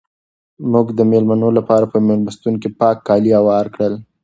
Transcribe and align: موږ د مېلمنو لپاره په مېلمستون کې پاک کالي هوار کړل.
موږ 0.71 0.87
د 0.97 0.99
مېلمنو 1.11 1.49
لپاره 1.57 1.85
په 1.91 1.97
مېلمستون 2.07 2.53
کې 2.61 2.69
پاک 2.79 2.97
کالي 3.07 3.31
هوار 3.39 3.65
کړل. 3.75 3.93